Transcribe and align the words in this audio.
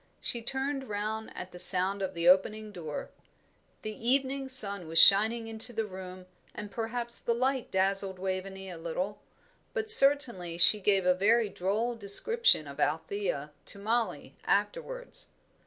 She 0.19 0.41
turned 0.41 0.89
round 0.89 1.31
at 1.37 1.51
the 1.51 1.59
sound 1.59 2.01
of 2.01 2.15
the 2.15 2.27
opening 2.27 2.71
door. 2.71 3.11
The 3.83 3.93
evening 3.93 4.49
sun 4.49 4.87
was 4.87 4.97
shining 4.97 5.45
into 5.45 5.73
the 5.73 5.85
room, 5.85 6.25
and 6.55 6.71
perhaps 6.71 7.19
the 7.19 7.35
light 7.35 7.69
dazzled 7.69 8.17
Waveney 8.17 8.67
a 8.67 8.79
little; 8.79 9.21
but 9.73 9.91
certainly 9.91 10.57
she 10.57 10.79
gave 10.79 11.05
a 11.05 11.13
very 11.13 11.49
droll 11.49 11.95
description 11.95 12.65
of 12.67 12.79
Althea 12.79 13.51
to 13.65 13.77
Mollie 13.77 14.35
afterwards. 14.43 15.27